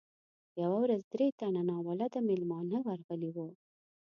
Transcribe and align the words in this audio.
یوه 0.61 0.77
ورځ 0.83 1.01
درې 1.13 1.27
تنه 1.39 1.61
ناولده 1.69 2.19
میلمانه 2.29 2.77
ورغلي 2.87 3.29
وو. 3.35 3.47